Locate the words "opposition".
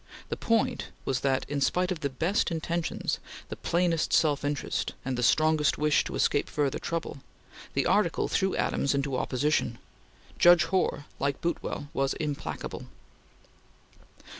9.15-9.77